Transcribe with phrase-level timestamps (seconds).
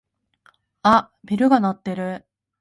[0.81, 2.25] あっベルが鳴ってる。